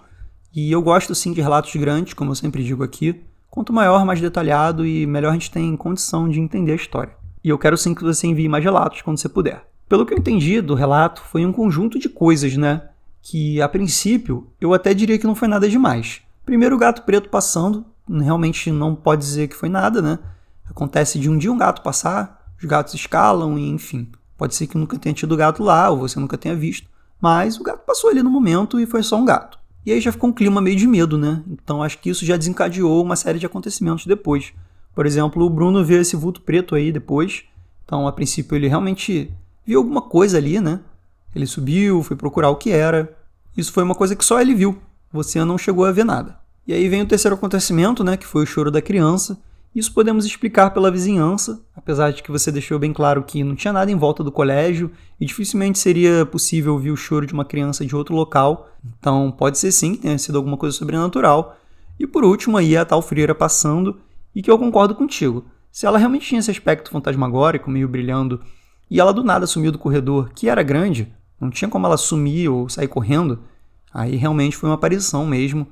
E 0.55 0.71
eu 0.71 0.83
gosto 0.83 1.15
sim 1.15 1.33
de 1.33 1.41
relatos 1.41 1.75
grandes, 1.77 2.13
como 2.13 2.33
eu 2.33 2.35
sempre 2.35 2.65
digo 2.65 2.83
aqui. 2.83 3.23
Quanto 3.51 3.73
maior, 3.73 4.05
mais 4.05 4.21
detalhado 4.21 4.85
e 4.85 5.07
melhor 5.07 5.31
a 5.31 5.33
gente 5.33 5.51
tem 5.51 5.75
condição 5.77 6.29
de 6.29 6.41
entender 6.41 6.73
a 6.73 6.77
história. 6.77 7.17
E 7.43 7.49
eu 7.49 7.59
quero 7.59 7.77
sim 7.77 7.95
que 7.95 8.05
você 8.05 8.27
envie 8.27 8.49
mais 8.49 8.65
relatos 8.65 9.03
quando 9.03 9.19
você 9.19 9.29
puder. 9.29 9.65
Pelo 9.89 10.05
que 10.05 10.13
eu 10.13 10.19
entendi 10.19 10.61
do 10.61 10.75
relato, 10.75 11.23
foi 11.23 11.47
um 11.47 11.53
conjunto 11.53 11.99
de 11.99 12.09
coisas, 12.09 12.57
né? 12.57 12.83
que 13.23 13.61
a 13.61 13.69
princípio 13.69 14.47
eu 14.61 14.73
até 14.73 14.95
diria 14.95 15.19
que 15.19 15.27
não 15.27 15.35
foi 15.35 15.49
nada 15.49 15.69
demais. 15.69 16.23
Primeiro 16.47 16.77
o 16.77 16.79
gato 16.79 17.03
preto 17.03 17.29
passando, 17.29 17.85
realmente 18.09 18.71
não 18.71 18.95
pode 18.95 19.23
dizer 19.23 19.49
que 19.49 19.57
foi 19.57 19.69
nada, 19.69 20.01
né? 20.01 20.19
Acontece 20.65 21.19
de 21.19 21.29
um 21.29 21.37
dia 21.37 21.53
um 21.53 21.59
gato 21.59 21.83
passar, 21.83 22.53
os 22.59 22.65
gatos 22.65 22.95
escalam 22.95 23.59
e 23.59 23.69
enfim. 23.69 24.11
Pode 24.37 24.55
ser 24.55 24.67
que 24.67 24.79
nunca 24.79 24.99
tenha 24.99 25.15
tido 25.15 25.37
gato 25.37 25.63
lá 25.63 25.91
ou 25.91 25.99
você 25.99 26.19
nunca 26.19 26.39
tenha 26.39 26.55
visto, 26.55 26.89
mas 27.21 27.59
o 27.59 27.63
gato 27.63 27.85
passou 27.85 28.09
ali 28.09 28.23
no 28.23 28.31
momento 28.31 28.81
e 28.81 28.87
foi 28.87 29.03
só 29.03 29.17
um 29.17 29.25
gato. 29.25 29.59
E 29.85 29.93
aí 29.93 30.01
já 30.01 30.13
ficou 30.13 30.31
um 30.31 30.33
clima 30.33 30.61
meio 30.61 30.77
de 30.77 30.87
medo, 30.87 31.19
né? 31.19 31.43
Então 31.49 31.83
acho 31.83 31.99
que 31.99 32.11
isso 32.11 32.25
já 32.25 32.37
desencadeou 32.37 33.03
uma 33.03 33.17
série 33.17 33.39
de 33.39 33.47
acontecimentos 33.47 34.07
depois. 34.07 34.53
Por 34.99 35.07
exemplo, 35.07 35.45
o 35.45 35.49
Bruno 35.49 35.85
vê 35.85 36.01
esse 36.01 36.17
vulto 36.17 36.41
preto 36.41 36.75
aí 36.75 36.91
depois. 36.91 37.45
Então, 37.85 38.09
a 38.09 38.13
princípio, 38.13 38.57
ele 38.57 38.67
realmente 38.67 39.31
viu 39.65 39.79
alguma 39.79 40.03
coisa 40.03 40.39
ali, 40.39 40.61
né? 40.61 40.81
Ele 41.33 41.47
subiu, 41.47 42.03
foi 42.03 42.17
procurar 42.17 42.51
o 42.51 42.57
que 42.57 42.73
era. 42.73 43.17
Isso 43.57 43.73
foi 43.73 43.85
uma 43.85 43.95
coisa 43.95 44.17
que 44.17 44.25
só 44.25 44.41
ele 44.41 44.57
viu. 44.57 44.77
Você 45.13 45.45
não 45.45 45.57
chegou 45.57 45.85
a 45.85 45.93
ver 45.93 46.05
nada. 46.05 46.41
E 46.67 46.73
aí 46.73 46.89
vem 46.89 47.03
o 47.03 47.07
terceiro 47.07 47.37
acontecimento, 47.37 48.03
né, 48.03 48.17
que 48.17 48.27
foi 48.27 48.43
o 48.43 48.47
choro 48.47 48.73
da 48.73 48.83
criança. 48.83 49.39
Isso 49.73 49.95
podemos 49.95 50.27
explicar 50.27 50.71
pela 50.71 50.91
vizinhança, 50.91 51.63
apesar 51.77 52.11
de 52.11 52.21
que 52.21 52.33
você 52.33 52.51
deixou 52.51 52.77
bem 52.77 52.93
claro 52.93 53.23
que 53.23 53.45
não 53.45 53.55
tinha 53.55 53.73
nada 53.73 53.93
em 53.93 53.97
volta 53.97 54.25
do 54.25 54.33
colégio 54.33 54.91
e 55.21 55.25
dificilmente 55.25 55.79
seria 55.79 56.27
possível 56.27 56.73
ouvir 56.73 56.91
o 56.91 56.97
choro 56.97 57.25
de 57.25 57.33
uma 57.33 57.45
criança 57.45 57.87
de 57.87 57.95
outro 57.95 58.17
local. 58.17 58.69
Então, 58.99 59.31
pode 59.31 59.59
ser 59.59 59.71
sim 59.71 59.95
que 59.95 60.03
tenha 60.03 60.19
sido 60.19 60.39
alguma 60.39 60.57
coisa 60.57 60.77
sobrenatural. 60.77 61.57
E 62.01 62.05
por 62.05 62.25
último, 62.25 62.57
aí 62.57 62.77
a 62.77 62.85
tal 62.85 63.01
freira 63.01 63.33
passando, 63.33 63.97
e 64.35 64.43
que 64.43 64.51
eu 64.51 64.59
concordo 64.59 64.95
contigo. 64.95 65.47
Se 65.71 65.87
ela 65.87 65.99
realmente 65.99 66.27
tinha 66.27 66.39
esse 66.39 66.51
aspecto 66.51 66.91
fantasmagórico, 66.91 67.71
meio 67.71 67.89
brilhando, 67.89 68.41
e 68.91 69.01
ela 69.01 69.13
do 69.13 69.23
nada 69.23 69.47
sumiu 69.47 69.71
do 69.71 69.79
corredor, 69.79 70.31
que 70.35 70.49
era 70.49 70.63
grande, 70.63 71.13
não 71.41 71.51
tinha 71.51 71.69
como 71.69 71.87
ela 71.87 71.97
sumir 71.97 72.49
ou 72.49 72.69
sair 72.69 72.89
correndo, 72.89 73.41
aí 73.93 74.17
realmente 74.17 74.57
foi 74.57 74.69
uma 74.69 74.75
aparição 74.75 75.27
mesmo. 75.27 75.67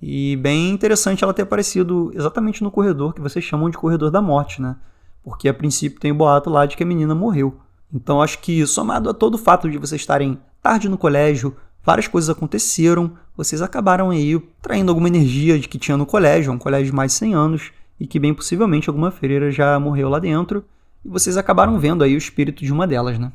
E 0.00 0.36
bem 0.36 0.70
interessante 0.70 1.24
ela 1.24 1.34
ter 1.34 1.42
aparecido 1.42 2.12
exatamente 2.14 2.62
no 2.62 2.70
corredor 2.70 3.12
que 3.12 3.20
vocês 3.20 3.44
chamam 3.44 3.68
de 3.68 3.76
corredor 3.76 4.10
da 4.10 4.22
morte, 4.22 4.62
né? 4.62 4.76
Porque 5.24 5.48
a 5.48 5.54
princípio 5.54 5.98
tem 5.98 6.12
o 6.12 6.14
boato 6.14 6.48
lá 6.48 6.66
de 6.66 6.76
que 6.76 6.82
a 6.82 6.86
menina 6.86 7.14
morreu. 7.14 7.58
Então 7.92 8.22
acho 8.22 8.38
que, 8.38 8.64
somado 8.66 9.10
a 9.10 9.14
todo 9.14 9.34
o 9.34 9.38
fato 9.38 9.68
de 9.68 9.78
vocês 9.78 10.00
estarem 10.00 10.38
tarde 10.62 10.88
no 10.88 10.98
colégio, 10.98 11.56
várias 11.82 12.06
coisas 12.06 12.30
aconteceram, 12.30 13.12
vocês 13.36 13.62
acabaram 13.62 14.10
aí 14.10 14.38
traindo 14.60 14.90
alguma 14.90 15.08
energia 15.08 15.58
de 15.58 15.68
que 15.68 15.78
tinha 15.78 15.96
no 15.96 16.06
colégio, 16.06 16.52
um 16.52 16.58
colégio 16.58 16.86
de 16.86 16.92
mais 16.92 17.12
de 17.12 17.18
100 17.18 17.34
anos, 17.34 17.72
e 17.98 18.06
que 18.06 18.18
bem 18.18 18.34
possivelmente 18.34 18.88
alguma 18.88 19.10
freira 19.10 19.50
já 19.50 19.78
morreu 19.78 20.08
lá 20.08 20.18
dentro, 20.18 20.64
e 21.04 21.08
vocês 21.08 21.36
acabaram 21.36 21.78
vendo 21.78 22.04
aí 22.04 22.14
o 22.14 22.18
espírito 22.18 22.64
de 22.64 22.72
uma 22.72 22.86
delas, 22.86 23.18
né? 23.18 23.32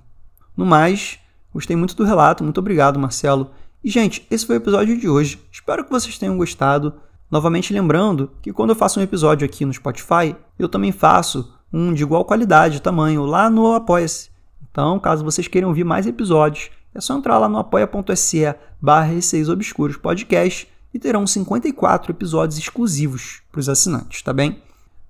No 0.55 0.65
mais, 0.65 1.19
gostei 1.53 1.75
muito 1.75 1.95
do 1.95 2.03
relato, 2.03 2.43
muito 2.43 2.59
obrigado, 2.59 2.99
Marcelo. 2.99 3.51
E, 3.83 3.89
gente, 3.89 4.25
esse 4.29 4.45
foi 4.45 4.55
o 4.55 4.57
episódio 4.57 4.97
de 4.97 5.09
hoje. 5.09 5.39
Espero 5.51 5.83
que 5.83 5.91
vocês 5.91 6.17
tenham 6.17 6.37
gostado. 6.37 6.93
Novamente 7.29 7.73
lembrando 7.73 8.31
que 8.41 8.53
quando 8.53 8.69
eu 8.69 8.75
faço 8.75 8.99
um 8.99 9.03
episódio 9.03 9.45
aqui 9.45 9.65
no 9.65 9.73
Spotify, 9.73 10.35
eu 10.57 10.69
também 10.69 10.91
faço 10.91 11.53
um 11.71 11.93
de 11.93 12.03
igual 12.03 12.23
qualidade 12.23 12.77
e 12.77 12.79
tamanho 12.79 13.25
lá 13.25 13.49
no 13.49 13.73
Apoia-se. 13.73 14.29
Então, 14.69 14.99
caso 14.99 15.25
vocês 15.25 15.47
queiram 15.47 15.69
ouvir 15.69 15.83
mais 15.83 16.05
episódios, 16.05 16.69
é 16.95 17.01
só 17.01 17.17
entrar 17.17 17.39
lá 17.39 17.49
no 17.49 17.57
apoia.se 17.57 18.55
barra 18.79 19.11
Obscuros 19.51 19.97
Podcast 19.97 20.67
e 20.93 20.99
terão 20.99 21.25
54 21.25 22.11
episódios 22.11 22.57
exclusivos 22.57 23.41
para 23.51 23.59
os 23.59 23.67
assinantes, 23.67 24.21
tá 24.21 24.31
bem? 24.31 24.61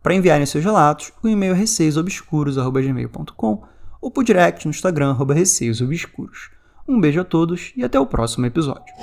Para 0.02 0.16
enviarem 0.16 0.46
seus 0.46 0.64
relatos, 0.64 1.12
o 1.22 1.28
e-mail 1.28 1.54
é 1.54 1.58
receiosobscuros.gmail.com 1.58 3.64
ou 4.02 4.12
por 4.12 4.24
direct 4.24 4.66
no 4.66 4.72
Instagram, 4.72 5.16
receiosobscuros. 5.34 6.50
Um 6.88 7.00
beijo 7.00 7.22
a 7.22 7.24
todos 7.24 7.72
e 7.76 7.84
até 7.84 8.00
o 8.00 8.06
próximo 8.06 8.46
episódio. 8.46 8.94